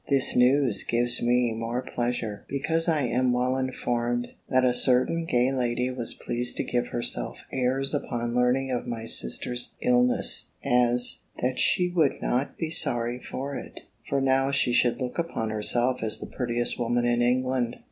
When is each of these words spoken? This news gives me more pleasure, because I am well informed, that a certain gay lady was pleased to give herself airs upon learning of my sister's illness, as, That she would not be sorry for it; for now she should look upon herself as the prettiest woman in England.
This 0.09 0.35
news 0.35 0.81
gives 0.83 1.21
me 1.21 1.53
more 1.53 1.83
pleasure, 1.83 2.43
because 2.49 2.87
I 2.87 3.01
am 3.03 3.31
well 3.33 3.55
informed, 3.55 4.29
that 4.49 4.65
a 4.65 4.73
certain 4.73 5.25
gay 5.25 5.51
lady 5.51 5.91
was 5.91 6.15
pleased 6.15 6.57
to 6.57 6.63
give 6.63 6.87
herself 6.87 7.37
airs 7.53 7.93
upon 7.93 8.33
learning 8.33 8.71
of 8.71 8.87
my 8.87 9.05
sister's 9.05 9.75
illness, 9.79 10.49
as, 10.65 11.19
That 11.43 11.59
she 11.59 11.87
would 11.87 12.19
not 12.19 12.57
be 12.57 12.71
sorry 12.71 13.19
for 13.19 13.55
it; 13.55 13.81
for 14.09 14.19
now 14.19 14.49
she 14.49 14.73
should 14.73 14.99
look 14.99 15.19
upon 15.19 15.51
herself 15.51 16.01
as 16.01 16.17
the 16.17 16.25
prettiest 16.25 16.79
woman 16.79 17.05
in 17.05 17.21
England. 17.21 17.75